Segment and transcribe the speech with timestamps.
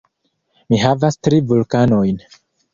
[0.69, 2.21] Mi havas tri vulkanojn.